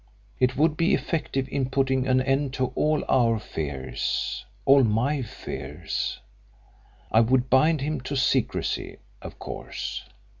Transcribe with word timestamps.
It 0.39 0.57
would 0.57 0.77
be 0.77 0.95
effective 0.95 1.47
in 1.49 1.69
putting 1.69 2.07
an 2.07 2.21
end 2.23 2.55
to 2.55 2.69
all 2.73 3.03
our 3.07 3.37
fears 3.37 4.47
all 4.65 4.83
my 4.83 5.21
fears. 5.21 6.17
I 7.11 7.19
would 7.19 7.51
bind 7.51 7.81
him 7.81 8.01
to 8.01 8.15
secrecy, 8.15 8.97
of 9.21 9.37
course. 9.37 10.03